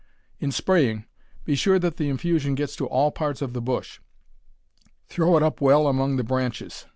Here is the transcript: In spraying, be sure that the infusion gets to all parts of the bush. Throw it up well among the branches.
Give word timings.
In 0.39 0.51
spraying, 0.51 1.05
be 1.45 1.53
sure 1.53 1.77
that 1.77 1.97
the 1.97 2.09
infusion 2.09 2.55
gets 2.55 2.75
to 2.77 2.87
all 2.87 3.11
parts 3.11 3.39
of 3.39 3.53
the 3.53 3.61
bush. 3.61 3.99
Throw 5.09 5.37
it 5.37 5.43
up 5.43 5.61
well 5.61 5.87
among 5.87 6.15
the 6.15 6.23
branches. 6.23 6.87